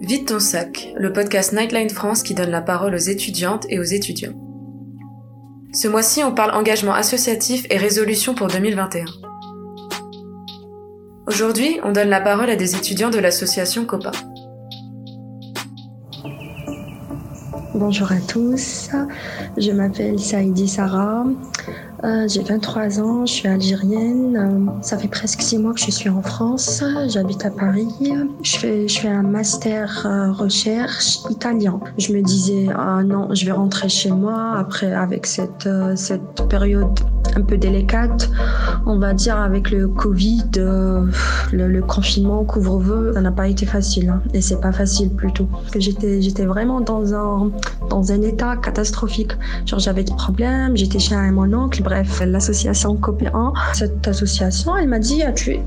[0.00, 3.82] Vite ton sac, le podcast Nightline France qui donne la parole aux étudiantes et aux
[3.82, 4.32] étudiants.
[5.72, 9.06] Ce mois-ci, on parle engagement associatif et résolution pour 2021.
[11.26, 14.12] Aujourd'hui, on donne la parole à des étudiants de l'association COPA.
[17.74, 18.90] Bonjour à tous,
[19.56, 21.26] je m'appelle Saïdi Sarah,
[22.04, 24.36] euh, j'ai 23 ans, je suis algérienne.
[24.36, 26.82] Euh, ça fait presque 6 mois que je suis en France.
[27.08, 27.88] J'habite à Paris.
[28.42, 31.80] Je fais, je fais un master euh, recherche italien.
[31.98, 37.00] Je me disais, ah non, je vais rentrer chez moi après avec cette, cette période
[37.38, 38.30] un peu délicate.
[38.86, 41.08] On va dire avec le Covid, le,
[41.52, 44.08] le, confinement, couvre-feu, ça n'a pas été facile.
[44.10, 44.22] Hein.
[44.34, 45.48] Et c'est pas facile plutôt.
[45.76, 47.50] J'étais, vraiment dans un,
[47.90, 49.32] dans un état catastrophique.
[49.66, 53.52] Genre j'avais des problèmes, j'étais chez mon oncle bref, l'association Copéan.
[53.74, 55.58] Cette association, elle m'a dit, ah, tu,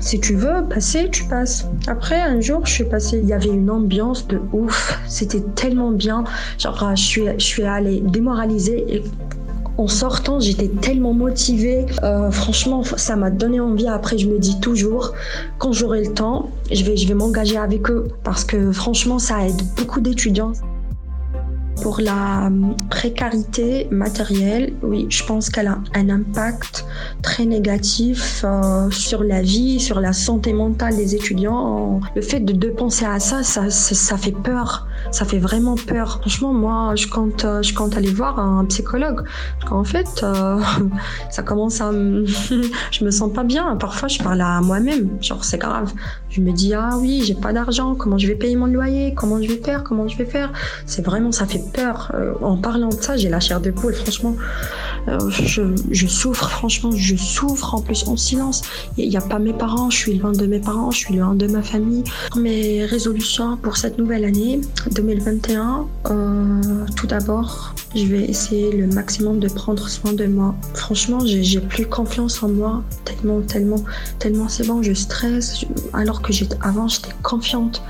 [0.00, 1.66] si tu veux passer, tu passes.
[1.86, 4.98] Après, un jour, je suis passée, il y avait une ambiance de ouf.
[5.06, 6.24] C'était tellement bien.
[6.58, 9.02] Genre, je suis, je suis allée démoraliser et
[9.78, 11.86] en sortant, j'étais tellement motivée.
[12.02, 13.88] Euh, franchement, ça m'a donné envie.
[13.88, 15.12] Après, je me dis toujours,
[15.58, 19.46] quand j'aurai le temps, je vais, je vais m'engager avec eux parce que franchement, ça
[19.46, 20.52] aide beaucoup d'étudiants.
[21.82, 26.86] Pour la hum, précarité matérielle, oui, je pense qu'elle a un impact
[27.22, 32.00] très négatif euh, sur la vie, sur la santé mentale des étudiants.
[32.14, 34.88] Le fait de, de penser à ça, ça, ça, fait peur.
[35.10, 36.18] Ça fait vraiment peur.
[36.20, 39.24] Franchement, moi, je compte, euh, je compte aller voir un psychologue.
[39.58, 40.60] Parce qu'en fait, euh,
[41.30, 41.90] ça commence à...
[42.90, 43.76] je me sens pas bien.
[43.76, 45.10] Parfois, je parle à moi-même.
[45.20, 45.92] Genre, c'est grave.
[46.28, 47.94] Je me dis, ah oui, j'ai pas d'argent.
[47.94, 49.14] Comment je vais payer mon loyer?
[49.14, 49.84] Comment je vais faire?
[49.84, 50.52] Comment je vais faire?
[50.84, 52.12] C'est vraiment, ça fait peur.
[52.14, 54.36] Euh, en parlant de ça, j'ai la chair de poule, franchement.
[55.08, 58.62] Euh, je, souffre, franchement, je souffre en plus en silence.
[58.96, 61.34] Il n'y a pas mes parents, je suis loin de mes parents, je suis loin
[61.34, 62.04] de ma famille.
[62.36, 64.60] Mes résolutions pour cette nouvelle année
[64.92, 70.54] 2021, euh, tout d'abord, je vais essayer le maximum de prendre soin de moi.
[70.74, 73.82] Franchement, j'ai plus confiance en moi, tellement, tellement,
[74.18, 76.32] tellement c'est bon, je stresse, alors que
[76.62, 77.82] avant j'étais confiante.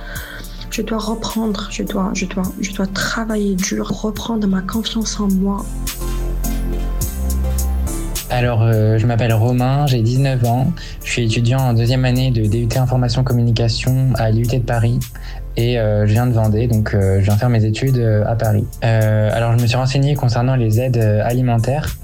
[0.71, 5.29] Je dois reprendre, je dois, je dois, je dois travailler dur, reprendre ma confiance en
[5.29, 5.65] moi.
[8.29, 10.73] Alors, euh, je m'appelle Romain, j'ai 19 ans,
[11.05, 14.99] je suis étudiant en deuxième année de DUT Information Communication à l'UT de Paris.
[15.57, 18.67] Et euh, je viens de Vendée, donc euh, je viens faire mes études à Paris.
[18.83, 21.97] alors, je me suis renseigné concernant les aides alimentaires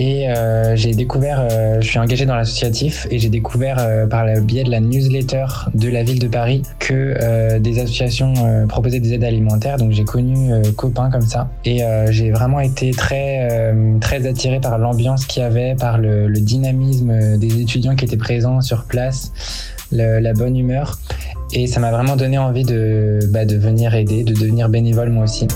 [0.00, 4.24] et euh, j'ai découvert, euh, je suis engagé dans l'associatif et j'ai découvert euh, par
[4.24, 5.44] le biais de la newsletter
[5.74, 8.32] de la ville de Paris que des associations
[8.66, 9.76] proposaient des aides alimentaires.
[9.76, 15.26] Donc j'ai connu copains comme ça et j'ai vraiment été très très attiré par l'ambiance
[15.26, 19.32] qu'il y avait, par le, dynamisme des étudiants qui étaient présents sur place,
[19.92, 20.98] la bonne humeur
[21.52, 25.24] et ça m'a vraiment donné envie de, bah, de venir aider, de devenir bénévole moi
[25.24, 25.46] aussi.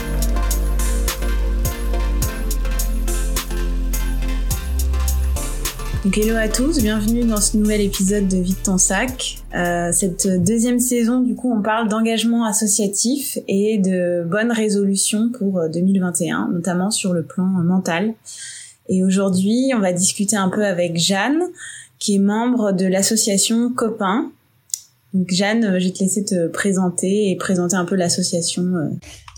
[6.05, 9.39] Donc hello à tous, bienvenue dans ce nouvel épisode de Vite ton sac.
[9.55, 15.67] Euh, cette deuxième saison, du coup, on parle d'engagement associatif et de bonnes résolutions pour
[15.67, 18.13] 2021, euh, notamment sur le plan mental.
[18.91, 21.41] Et aujourd'hui, on va discuter un peu avec Jeanne,
[21.99, 24.31] qui est membre de l'association Copain.
[25.15, 28.63] Donc Jeanne, euh, je vais te laisser te présenter et présenter un peu l'association.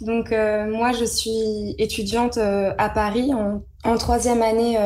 [0.00, 4.76] Donc moi, je suis étudiante à Paris en, en troisième année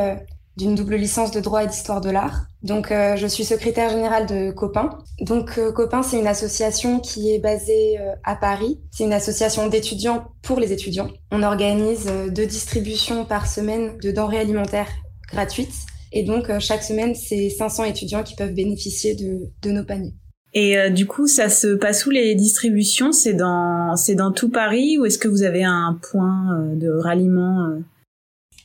[0.61, 2.45] d'une double licence de droit et d'histoire de l'art.
[2.61, 4.89] Donc euh, je suis secrétaire générale de Copain.
[5.19, 8.79] Donc euh, Copain, c'est une association qui est basée euh, à Paris.
[8.91, 11.09] C'est une association d'étudiants pour les étudiants.
[11.31, 14.89] On organise deux distributions par semaine de denrées alimentaires
[15.31, 15.73] gratuites.
[16.11, 20.13] Et donc chaque semaine, c'est 500 étudiants qui peuvent bénéficier de, nos paniers.
[20.53, 23.13] Et du coup, ça se passe où les distributions?
[23.13, 27.77] C'est dans tout Paris ou est-ce que vous avez un point de ralliement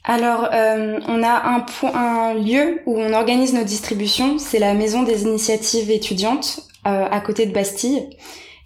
[0.07, 5.23] alors, euh, on a un, lieu où on organise nos distributions, c'est la Maison des
[5.23, 8.09] Initiatives étudiantes euh, à côté de Bastille.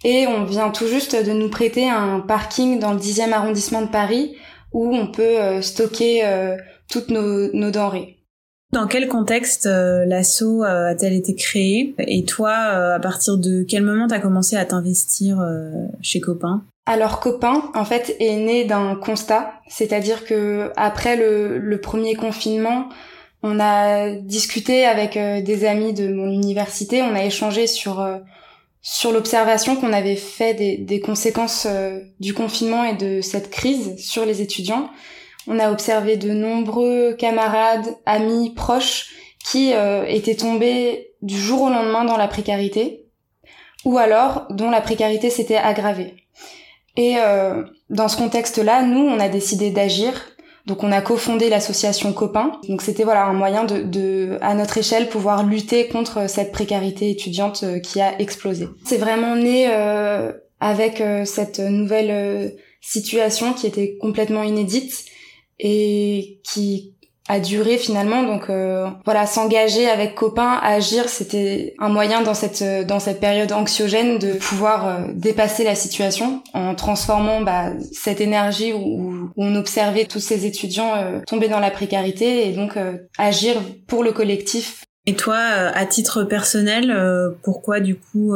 [0.03, 3.89] Et on vient tout juste de nous prêter un parking dans le 10e arrondissement de
[3.89, 4.35] Paris
[4.71, 6.23] où on peut euh, stocker
[6.91, 8.17] toutes nos, nos, denrées.
[8.71, 11.95] Dans quel contexte l'asso a-t-elle été créée?
[11.97, 15.39] Et toi, à partir de quel moment t'as commencé à t'investir
[16.01, 16.63] chez Copain?
[16.91, 22.89] Alors copain, en fait, est né d'un constat, c'est-à-dire que après le, premier confinement,
[23.43, 28.17] on a discuté avec euh, des amis de mon université, on a échangé sur euh,
[28.81, 34.25] sur l'observation qu'on avait fait des, conséquences euh, du confinement et de cette crise sur
[34.25, 34.89] les étudiants.
[35.47, 39.13] On a observé de nombreux camarades, amis, proches
[39.43, 39.71] qui
[40.07, 43.07] étaient tombés du jour au lendemain dans la précarité
[43.85, 46.20] ou alors dont la précarité s'était aggravée.
[46.97, 50.13] Et euh, dans ce contexte-là, nous, on a décidé d'agir.
[50.65, 52.51] Donc on a cofondé l'association Copain.
[52.69, 57.09] Donc c'était voilà un moyen de, de, à notre échelle, pouvoir lutter contre cette précarité
[57.09, 58.67] étudiante euh, qui a explosé.
[58.85, 62.49] C'est vraiment né euh, avec euh, cette nouvelle euh,
[62.79, 65.05] situation qui était complètement inédite
[65.59, 66.95] et qui
[67.31, 68.23] a duré finalement.
[68.23, 73.51] Donc euh, voilà s'engager avec copains agir c'était un moyen dans cette dans cette période
[73.53, 79.55] anxiogène de pouvoir euh, dépasser la situation en transformant bah, cette énergie où, où, on
[79.55, 82.77] observait tous ces étudiants euh, tomber dans la précarité et donc
[83.17, 83.55] agir
[83.87, 84.83] pour le collectif.
[85.07, 86.93] Et toi, à titre personnel,
[87.43, 88.33] pourquoi du coup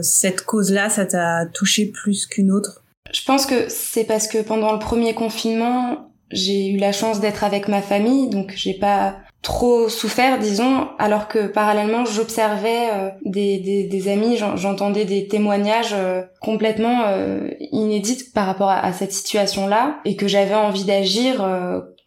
[0.00, 2.82] cette cause-là, ça t'a touché plus qu'une autre?
[3.12, 7.44] Je pense que c'est parce que pendant le premier confinement, j'ai eu la chance d'être
[7.44, 14.08] avec ma famille, donc j'ai pas trop souffert, disons, alors que parallèlement j'observais euh, des,
[14.08, 20.26] amis, j'entendais des témoignages euh, complètement euh, inédits par rapport à, cette situation-là, et que
[20.26, 21.46] j'avais envie d'agir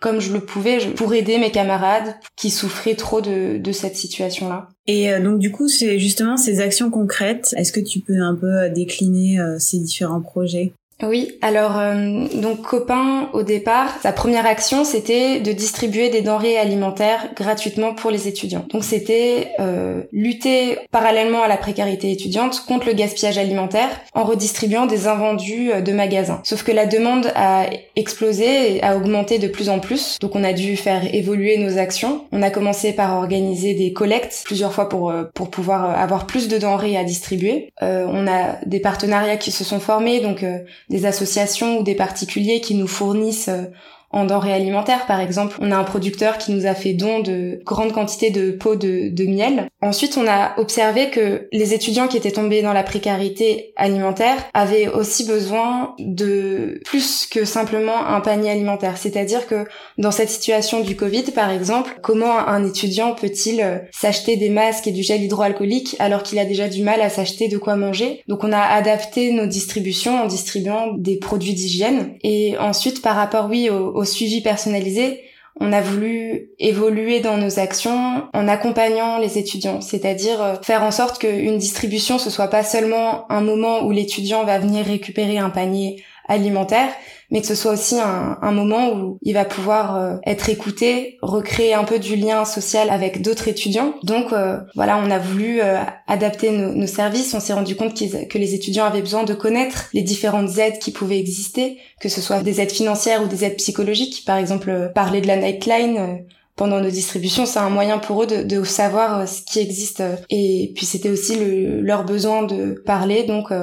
[0.02, 4.68] comme je le pouvais pour aider mes camarades qui souffraient trop de, de cette situation-là.
[4.88, 7.54] Et donc du coup, c'est justement ces actions concrètes.
[7.58, 10.74] Est-ce que tu peux un peu décliner ces différents projets?
[11.02, 16.58] Oui, alors euh, donc copain au départ, sa première action c'était de distribuer des denrées
[16.58, 18.66] alimentaires gratuitement pour les étudiants.
[18.74, 24.88] Donc c'était euh, lutter parallèlement à la précarité étudiante contre le gaspillage alimentaire en redistribuant
[24.88, 26.42] des invendus euh, de magasins.
[26.44, 30.44] Sauf que la demande a explosé et a augmenté de plus en plus, donc on
[30.44, 32.26] a dû faire évoluer nos actions.
[32.34, 36.50] On a commencé par organiser des collectes plusieurs fois pour euh, pour pouvoir avoir plus
[36.50, 37.70] de denrées à distribuer.
[37.82, 40.44] On a des partenariats qui se sont formés, donc
[40.90, 43.66] des associations ou des particuliers qui nous fournissent euh,
[44.12, 47.60] en denrées alimentaires, par exemple, on a un producteur qui nous a fait don de
[47.64, 49.68] grandes quantités de pots de, de, miel.
[49.82, 54.88] Ensuite, on a observé que les étudiants qui étaient tombés dans la précarité alimentaire avaient
[54.88, 58.98] aussi besoin de plus que simplement un panier alimentaire.
[58.98, 59.66] C'est-à-dire que
[59.98, 64.88] dans cette situation du Covid, par exemple, comment un étudiant peut-il euh, s'acheter des masques
[64.88, 68.24] et du gel hydroalcoolique alors qu'il a déjà du mal à s'acheter de quoi manger?
[68.28, 72.16] Donc on a adapté nos distributions en distribuant des produits d'hygiène.
[72.24, 75.22] Et ensuite, par rapport, oui, au au suivi personnalisé,
[75.60, 80.92] on a voulu évoluer dans nos actions en accompagnant les étudiants, c'est-à-dire euh, faire en
[80.92, 85.50] sorte qu'une distribution ce soit pas seulement un moment où l'étudiant va venir récupérer un
[85.50, 86.90] panier alimentaire,
[87.32, 91.18] mais que ce soit aussi un, un moment où il va pouvoir euh, être écouté,
[91.22, 93.94] recréer un peu du lien social avec d'autres étudiants.
[94.04, 97.34] Donc euh, voilà, on a voulu euh, adapter nos, nos, services.
[97.34, 100.92] On s'est rendu compte que les étudiants avaient besoin de connaître les différentes aides qui
[100.92, 104.24] pouvaient exister, que ce soit des aides financières ou des aides psychologiques.
[104.26, 108.44] Par exemple, parler de la Nightline pendant nos distributions, c'est un moyen pour eux de,
[108.44, 110.04] de, savoir ce qui existe.
[110.30, 113.54] Et puis c'était aussi le, leur besoin de parler, donc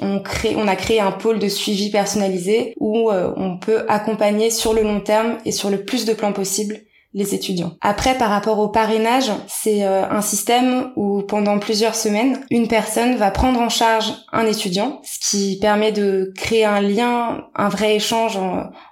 [0.00, 4.50] on, crée, on a créé un pôle de suivi personnalisé où euh, on peut accompagner
[4.50, 6.80] sur le long terme et sur le plus de plans possible
[7.14, 7.72] les étudiants.
[7.80, 13.16] Après, par rapport au parrainage, c'est euh, un système où pendant plusieurs semaines, une personne
[13.16, 17.96] va prendre en charge un étudiant, ce qui permet de créer un lien, un vrai
[17.96, 18.38] échange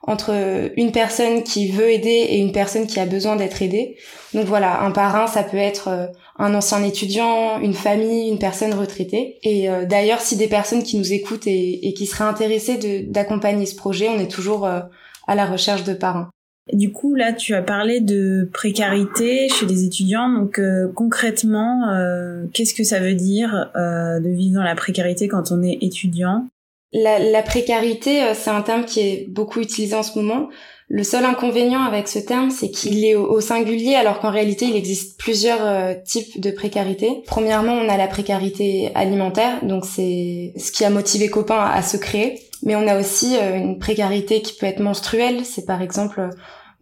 [0.02, 0.32] entre
[0.76, 3.96] une personne qui veut aider et une personne qui a besoin d'être aidée.
[4.32, 6.06] Donc voilà, un parrain, ça peut être euh,
[6.36, 9.38] un ancien étudiant, une famille, une personne retraitée.
[9.42, 13.66] Et euh, d'ailleurs, si des personnes qui nous écoutent et, et qui seraient intéressées d'accompagner
[13.66, 16.30] ce projet, on est toujours à la recherche de parrains.
[16.72, 20.30] Du coup, là, tu as parlé de précarité chez les étudiants.
[20.30, 25.28] Donc, euh, concrètement, euh, qu'est-ce que ça veut dire euh, de vivre dans la précarité
[25.28, 26.46] quand on est étudiant?
[26.94, 30.48] La, la, précarité, c'est un terme qui est beaucoup utilisé en ce moment.
[30.88, 34.76] Le seul inconvénient avec ce terme, c'est qu'il est au, singulier, alors qu'en réalité, il
[34.76, 37.22] existe plusieurs types de précarité.
[37.26, 41.96] Premièrement, on a la précarité alimentaire, donc c'est ce qui a motivé Copain à se
[41.96, 45.44] créer mais on a aussi euh, une précarité qui peut être menstruelle.
[45.44, 46.30] C'est par exemple euh,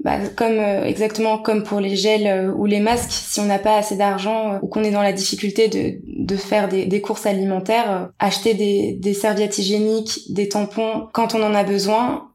[0.02, 3.76] bah, comme euh, exactement comme pour les gels ou les masques, si on n'a pas
[3.76, 9.14] assez d'argent ou qu'on est dans la difficulté de, faire des, courses alimentaires, acheter des
[9.14, 12.31] serviettes hygiéniques, des tampons quand on en a besoin,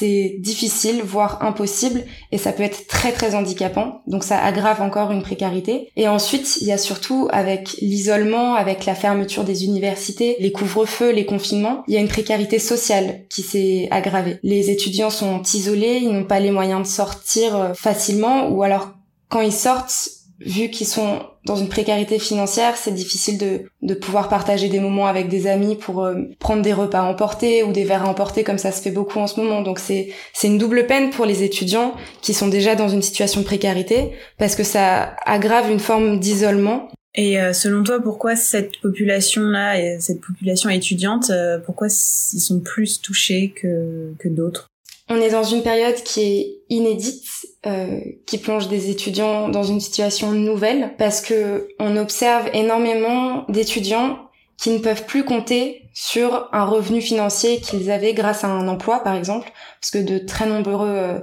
[0.00, 4.00] c'est difficile, voire impossible, et ça peut être très très handicapant.
[4.06, 5.90] Donc ça aggrave encore une précarité.
[5.96, 11.12] Et ensuite, il y a surtout avec l'isolement, avec la fermeture des universités, les couvre-feux,
[11.12, 14.38] les confinements, il y a une précarité sociale qui s'est aggravée.
[14.42, 18.92] Les étudiants sont isolés, ils n'ont pas les moyens de sortir euh, facilement, ou alors
[19.28, 19.92] quand ils sortent,
[20.40, 25.06] vu qu'ils sont dans une précarité financière, c'est difficile de, de pouvoir partager des moments
[25.06, 28.72] avec des amis pour euh, prendre des repas emportés ou des verres emportés comme ça
[28.72, 29.62] se fait beaucoup en ce moment.
[29.62, 33.40] Donc c'est c'est une double peine pour les étudiants qui sont déjà dans une situation
[33.40, 36.88] de précarité parce que ça aggrave une forme d'isolement.
[37.16, 41.32] Et selon toi, pourquoi cette population-là, cette population étudiante,
[41.66, 44.70] pourquoi ils sont plus touchés que, que d'autres?
[45.12, 47.24] On est dans une période qui est inédite,
[47.66, 54.30] euh, qui plonge des étudiants dans une situation nouvelle, parce que on observe énormément d'étudiants
[54.56, 59.02] qui ne peuvent plus compter sur un revenu financier qu'ils avaient grâce à un emploi,
[59.02, 59.50] par exemple,
[59.80, 61.18] parce que de très nombreux euh,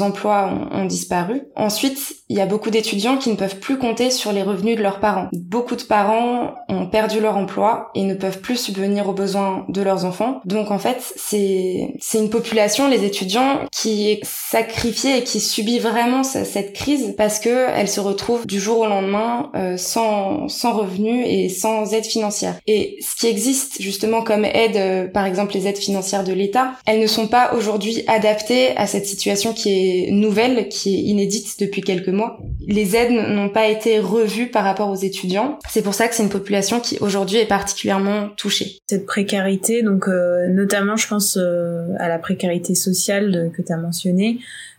[0.00, 1.42] emplois ont, disparu.
[1.56, 1.98] Ensuite,
[2.28, 4.98] il y a beaucoup d'étudiants qui ne peuvent plus compter sur les revenus de leurs
[4.98, 5.28] parents.
[5.32, 9.80] Beaucoup de parents ont perdu leur emploi et ne peuvent plus subvenir aux besoins de
[9.80, 10.40] leurs enfants.
[10.44, 15.78] Donc en fait, c'est c'est une population, les étudiants, qui est sacrifiée et qui subit
[15.78, 20.72] vraiment cette crise parce que elle se retrouve du jour au lendemain euh, sans sans
[20.72, 22.56] revenus et sans aide financière.
[22.66, 26.72] Et ce qui existe justement comme aide, euh, par exemple les aides financières de l'État,
[26.86, 31.60] elles ne sont pas aujourd'hui adaptées à cette situation qui est nouvelle, qui est inédite
[31.60, 32.15] depuis quelques
[32.66, 35.58] Les aides n'ont pas été revues par rapport aux étudiants.
[35.68, 38.78] C'est pour ça que c'est une population qui aujourd'hui est particulièrement touchée.
[38.88, 43.76] Cette précarité, donc euh, notamment je pense euh, à la précarité sociale que tu as
[43.76, 44.38] mentionnée,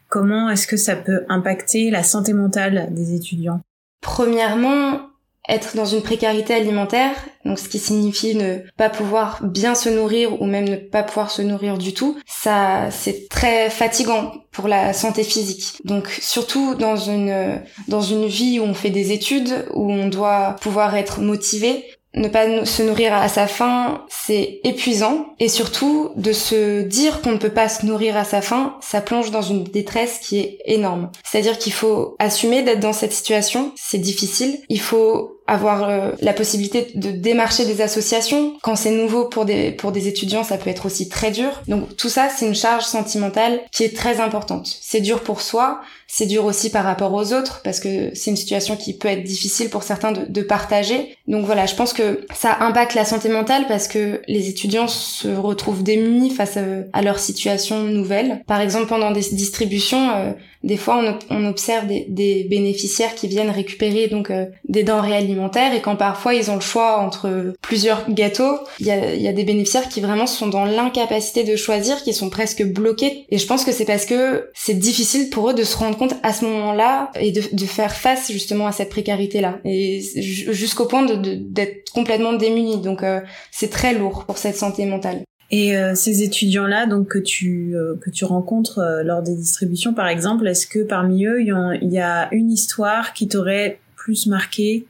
[0.10, 3.62] comment est-ce que ça peut impacter la santé mentale des étudiants?
[4.02, 5.02] Premièrement,
[5.48, 7.14] être dans une précarité alimentaire,
[7.46, 11.32] donc ce qui signifie ne pas pouvoir bien se nourrir ou même ne pas pouvoir
[11.32, 15.80] se nourrir du tout, ça c'est très fatigant pour la santé physique.
[15.86, 20.56] Donc surtout dans une dans une vie où on fait des études où on doit
[20.62, 21.86] pouvoir être motivé,
[22.18, 25.28] ne pas se nourrir à sa faim, c'est épuisant.
[25.40, 29.02] Et surtout, de se dire qu'on ne peut pas se nourrir à sa faim, ça
[29.02, 31.12] plonge dans une détresse qui est énorme.
[31.24, 34.60] C'est-à-dire qu'il faut assumer d'être dans cette situation, c'est difficile.
[34.70, 38.54] Il faut avoir euh, la possibilité de démarcher des associations.
[38.62, 41.62] Quand c'est nouveau pour des, pour des étudiants, ça peut être aussi très dur.
[41.68, 44.78] Donc tout ça, c'est une charge sentimentale qui est très importante.
[44.82, 48.38] C'est dur pour soi, c'est dur aussi par rapport aux autres, parce que c'est une
[48.38, 51.18] situation qui peut être difficile pour certains de, de partager.
[51.28, 55.28] Donc voilà, je pense que ça impacte la santé mentale parce que les étudiants se
[55.28, 58.44] retrouvent démunis face à, leur situation nouvelle.
[58.48, 60.32] Par exemple, pendant des distributions, euh,
[60.64, 65.16] des fois on, on observe des, des, bénéficiaires qui viennent récupérer donc euh, des denrées
[65.16, 65.37] alimentaires
[65.74, 69.44] et quand parfois ils ont le choix entre plusieurs gâteaux, il y a, y des
[69.44, 73.26] bénéficiaires qui vraiment sont dans l'incapacité de choisir, qui sont presque bloqués.
[73.30, 76.16] Et je pense que c'est parce que c'est difficile pour eux de se rendre compte
[76.24, 81.92] à ce moment-là et de, faire face justement à cette précarité-là et jusqu'au point d'être
[81.92, 82.82] complètement démunis.
[82.82, 83.20] Donc euh,
[83.52, 85.22] c'est très lourd pour cette santé mentale.
[85.50, 90.08] Et euh, ces étudiants-là, donc que tu euh, que tu rencontres lors des distributions, par
[90.08, 94.86] exemple, est-ce que parmi eux, il y, a une histoire qui t'aurait plus marqué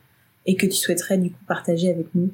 [0.47, 2.31] et que tu souhaiterais du coup partager avec nous?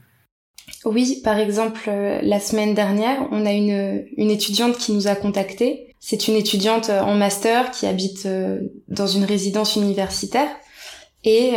[0.86, 5.94] Oui, par exemple, la semaine dernière, on a une une étudiante qui nous a contactés.
[6.00, 8.28] C'est une étudiante en master qui habite
[8.88, 10.50] dans une résidence universitaire
[11.26, 11.52] et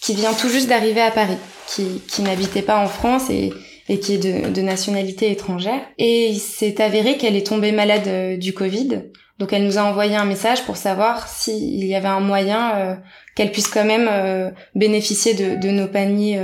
[0.00, 3.52] qui vient tout juste d'arriver à Paris, qui qui n'habitait pas en France et
[3.88, 5.80] et qui est de, de nationalité étrangère.
[5.98, 9.02] Et il s'est avéré qu'elle est tombée malade euh, du Covid.
[9.38, 12.94] Donc elle nous a envoyé un message pour savoir s'il y avait un moyen euh,
[13.34, 16.40] qu'elle puisse quand même euh, bénéficier de, de, nos paniers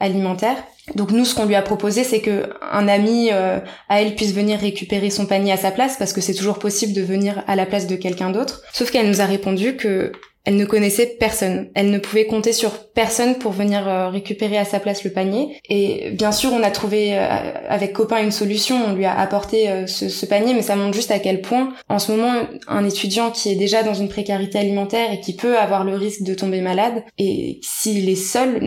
[0.00, 0.56] alimentaires.
[0.94, 4.58] Donc nous, ce qu'on lui a proposé, c'est que un ami à elle puisse venir
[4.58, 7.66] récupérer son panier à sa place, parce que c'est toujours possible de venir à la
[7.66, 8.62] place de quelqu'un d'autre.
[8.72, 10.12] Sauf qu'elle nous a répondu que
[10.44, 11.68] elle ne connaissait personne.
[11.74, 15.56] Elle ne pouvait compter sur personne pour venir euh, récupérer à sa place le panier.
[15.68, 17.26] Et bien sûr, on a trouvé euh,
[17.68, 18.76] avec copain une solution.
[18.88, 22.00] On lui a apporté euh, ce, panier, mais ça montre juste à quel point, en
[22.00, 22.32] ce moment,
[22.66, 26.22] un étudiant qui est déjà dans une précarité alimentaire et qui peut avoir le risque
[26.22, 28.58] de tomber malade, et s'il est seul,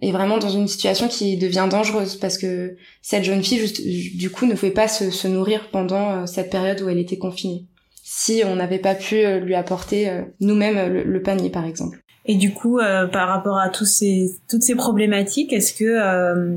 [0.00, 4.46] est vraiment dans une situation qui devient dangereuse parce que cette jeune fille, du coup,
[4.46, 7.64] ne pouvait pas se nourrir pendant cette période où elle était confinée
[8.10, 12.02] si on n'avait pas pu euh, lui apporter euh, nous-mêmes euh, le, panier par exemple.
[12.30, 16.52] Et du coup, euh, par rapport à tous ces, toutes ces problématiques, est-ce que euh,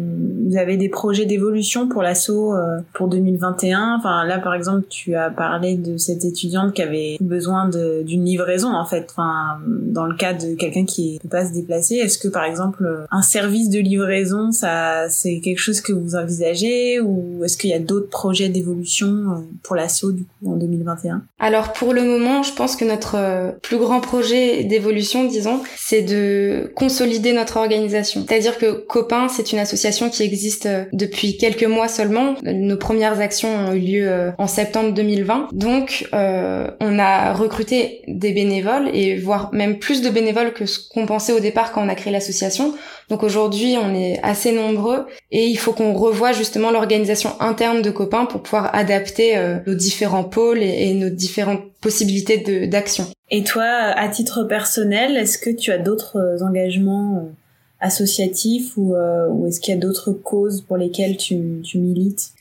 [0.46, 5.16] vous avez des projets d'évolution pour l'assaut euh, pour 2021 Enfin, là, par exemple, tu
[5.16, 9.08] as parlé de cette étudiante qui avait besoin d'une livraison, en fait.
[9.12, 12.44] Enfin, dans le cas de quelqu'un qui ne peut pas se déplacer, est-ce que, par
[12.44, 17.00] exemple, un service de livraison, ça, c'est quelque chose que vous envisagez?
[17.00, 21.72] Ou est-ce qu'il y a d'autres projets d'évolution pour l'assaut du coup en 2021 Alors,
[21.72, 27.34] pour le moment, je pense que notre plus grand projet d'évolution, disons, c'est de consolider
[27.34, 28.26] notre organisation.
[28.28, 32.36] C'est-à-dire que Copain, c'est une association qui existe euh, depuis quelques mois seulement.
[32.44, 35.50] Nos premières actions ont eu lieu euh, en septembre 2020.
[35.52, 40.80] Donc, euh, on a recruté des bénévoles et voire même plus de bénévoles que ce
[40.90, 42.74] qu'on pensait au départ quand on a créé l'association.
[43.10, 47.92] Donc aujourd'hui, on est assez nombreux et il faut qu'on revoie justement l'organisation interne de
[47.92, 49.36] Copain pour pouvoir adapter
[49.68, 53.08] nos différents pôles et, nos différentes possibilités d'action.
[53.30, 57.30] Et toi, à titre personnel, est-ce que tu as d'autres euh, engagements euh,
[57.80, 62.34] associatif ou, ou est-ce qu'il y a d'autres causes pour lesquelles tu, tu milites?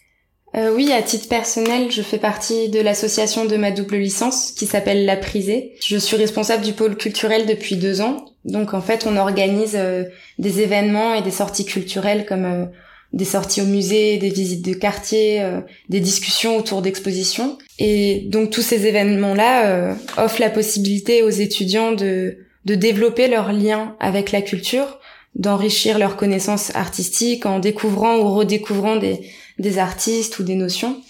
[0.56, 4.66] Euh, oui, à titre personnel, je fais partie de l'association de ma double licence qui
[4.66, 5.76] s'appelle La Prisée.
[5.80, 8.24] Je suis responsable du pôle culturel depuis deux ans.
[8.44, 10.04] Donc en fait, on organise euh,
[10.38, 12.64] des événements et des sorties culturelles comme euh,
[13.12, 15.44] des sorties au musée, des visites de quartier,
[15.88, 17.58] des discussions autour d'expositions.
[17.78, 23.96] Et donc tous ces événements-là offrent la possibilité aux étudiants de, de développer leur lien
[23.98, 25.00] avec la culture,
[25.34, 29.20] d'enrichir leurs connaissances artistiques en découvrant ou redécouvrant des
[29.60, 31.00] des artistes ou des notions.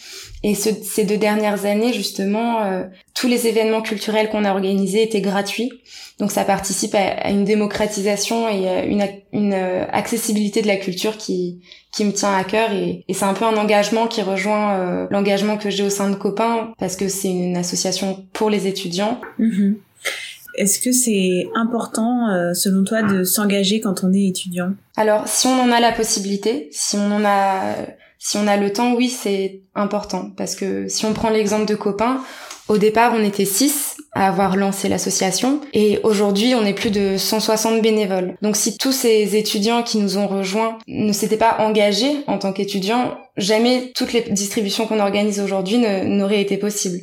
[0.43, 5.21] Et ces deux dernières années, justement, euh, tous les événements culturels qu'on a organisés étaient
[5.21, 5.71] gratuits.
[6.19, 11.19] Donc ça participe à, une démocratisation et à une, une, euh, accessibilité de la culture
[11.19, 11.61] qui,
[11.93, 12.73] qui me tient à cœur.
[12.73, 16.09] Et, et c'est un peu un engagement qui rejoint euh, l'engagement que j'ai au sein
[16.09, 19.21] de Copain, parce que c'est une association pour les étudiants.
[19.39, 19.77] Mm-hmm.
[20.57, 24.73] Est-ce que c'est important, selon toi, de s'engager quand on est étudiant?
[24.97, 27.77] Alors, si on en a la possibilité, si on en a
[28.23, 30.31] si on a le temps, oui, c'est important.
[30.37, 32.23] Parce que si on prend l'exemple de copains,
[32.69, 37.17] au départ, on était six à avoir lancé l'association et aujourd'hui, on est plus de
[37.17, 38.37] 160 bénévoles.
[38.43, 42.53] Donc si tous ces étudiants qui nous ont rejoints ne s'étaient pas engagés en tant
[42.53, 47.01] qu'étudiants, jamais toutes les distributions qu'on organise aujourd'hui n'auraient été possibles.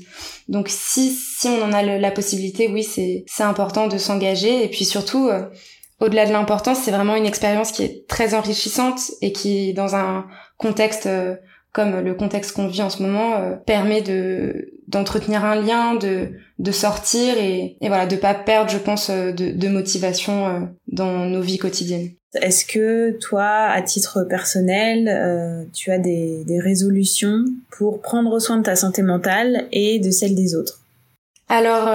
[0.47, 4.69] Donc si si on en a la possibilité, oui, c'est c'est important de s'engager et
[4.69, 5.41] puis surtout euh,
[6.00, 10.25] au-delà de l'importance, c'est vraiment une expérience qui est très enrichissante et qui, dans un
[10.58, 11.36] contexte euh,
[11.74, 16.30] comme le contexte qu'on vit en ce moment, euh, permet de d'entretenir un lien, de
[16.60, 21.25] de sortir et, et voilà, de pas perdre, je pense, euh, de, de motivation dans
[21.25, 22.12] nos vies quotidiennes.
[22.42, 28.63] Est-ce que toi, à titre personnel, tu as des, des résolutions pour prendre soin de
[28.63, 30.82] ta santé mentale et de celle des autres?
[31.48, 31.88] Alors,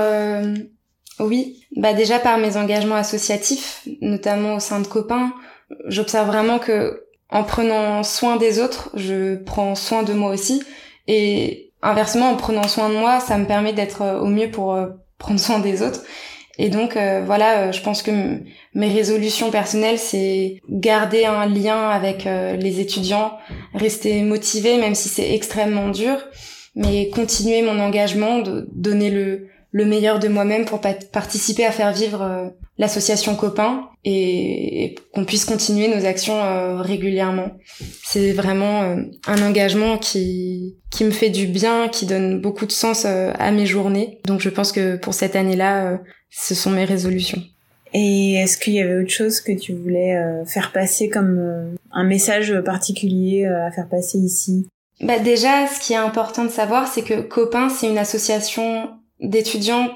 [1.24, 5.32] oui, bah déjà par mes engagements associatifs, notamment au sein de copains,
[5.86, 10.62] j'observe vraiment que en prenant soin des autres, je prends soin de moi aussi
[11.08, 14.88] et inversement en prenant soin de moi, ça me permet d'être au mieux pour euh,
[15.18, 16.02] prendre soin des autres.
[16.58, 18.10] Et donc euh, voilà, euh, je pense que
[18.74, 23.32] mes résolutions personnelles, c'est garder un lien avec les étudiants,
[23.74, 26.18] rester motivé même si c'est extrêmement dur,
[26.74, 31.92] mais continuer mon engagement, de donner le le meilleur de moi-même pour participer à faire
[31.92, 37.52] vivre euh, l'association Copain et, qu'on puisse continuer nos actions euh, régulièrement.
[38.04, 42.72] C'est vraiment euh, un engagement qui qui me fait du bien, qui donne beaucoup de
[42.72, 44.20] sens à mes journées.
[44.26, 47.42] Donc je pense que pour cette année-là, ce sont mes résolutions.
[47.94, 52.54] Et est-ce qu'il y avait autre chose que tu voulais faire passer comme un message
[52.62, 54.68] particulier à faire passer ici?
[55.00, 58.90] Bah déjà, ce qui est important de savoir, c'est que Copain, c'est une association
[59.22, 59.88] d'étudiants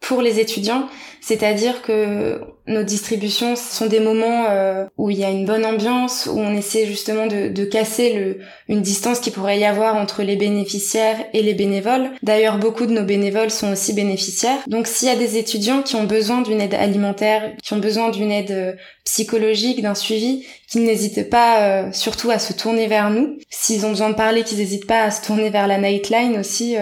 [0.00, 0.86] pour les étudiants,
[1.20, 6.28] c'est-à-dire que nos distributions sont des moments euh, où il y a une bonne ambiance,
[6.30, 11.16] où on essaie justement de, casser une distance qui pourrait y avoir entre les bénéficiaires
[11.32, 12.10] et les bénévoles.
[12.22, 14.58] D'ailleurs, beaucoup de nos bénévoles sont aussi bénéficiaires.
[14.68, 18.10] Donc s'il y a des étudiants qui ont besoin d'une aide alimentaire, qui ont besoin
[18.10, 18.72] d'une aide euh,
[19.04, 23.38] psychologique, d'un suivi, qu'ils n'hésitent pas euh, surtout à se tourner vers nous.
[23.50, 26.76] S'ils ont besoin de parler, qu'ils n'hésitent pas à se tourner vers la Nightline aussi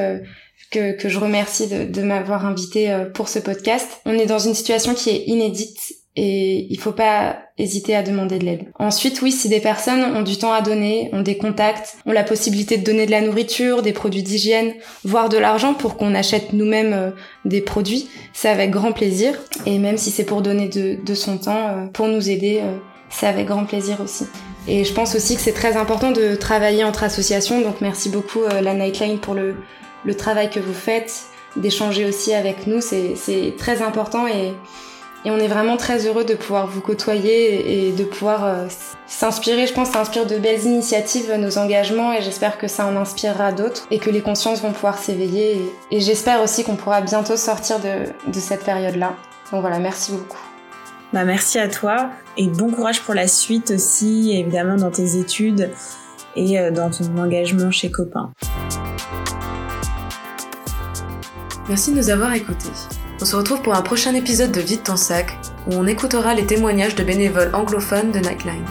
[0.74, 4.00] que, je remercie de, m'avoir invité euh, pour ce podcast.
[4.04, 5.78] On est dans une situation qui est inédite
[6.16, 8.66] et il faut pas hésiter à demander de l'aide.
[8.78, 12.22] Ensuite, oui, si des personnes ont du temps à donner, ont des contacts, ont la
[12.22, 16.52] possibilité de donner de la nourriture, des produits d'hygiène, voire de l'argent pour qu'on achète
[16.52, 17.10] nous-mêmes euh,
[17.44, 19.34] des produits, c'est avec grand plaisir.
[19.66, 22.62] Et même si c'est pour donner de, de son temps, euh, pour nous aider,
[23.10, 24.26] c'est avec grand plaisir aussi.
[24.68, 28.40] Et je pense aussi que c'est très important de travailler entre associations, donc merci beaucoup
[28.62, 29.56] la Nightline pour le,
[30.04, 31.24] le travail que vous faites,
[31.56, 34.54] d'échanger aussi avec nous, c'est très important et,
[35.26, 38.66] on est vraiment très heureux de pouvoir vous côtoyer et de pouvoir euh,
[39.06, 39.66] s'inspirer.
[39.66, 43.50] Je pense ça inspire de belles initiatives, nos engagements et j'espère que ça en inspirera
[43.50, 47.78] d'autres et que les consciences vont pouvoir s'éveiller et, j'espère aussi qu'on pourra bientôt sortir
[47.80, 49.14] de, de cette période-là.
[49.50, 50.36] Donc voilà, merci beaucoup.
[51.14, 55.70] Bah merci à toi et bon courage pour la suite aussi, évidemment dans tes études
[56.36, 58.32] et euh, dans ton engagement chez Copain.
[61.68, 62.68] Merci de nous avoir écoutés.
[63.22, 66.44] On se retrouve pour un prochain épisode de Vite ton sac, où on écoutera les
[66.44, 68.66] témoignages de bénévoles anglophones de Nightline.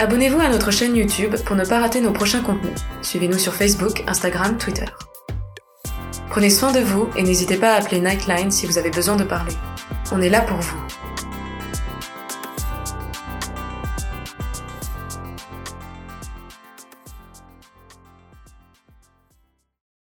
[0.00, 2.78] Abonnez-vous à notre chaîne YouTube pour ne pas rater nos prochains contenus.
[3.02, 4.86] Suivez-nous sur Facebook, Instagram, Twitter.
[6.30, 9.24] Prenez soin de vous et n'hésitez pas à appeler Nightline si vous avez besoin de
[9.24, 9.52] parler.
[10.12, 10.81] On est là pour vous.